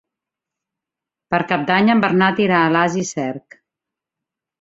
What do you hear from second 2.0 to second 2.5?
Bernat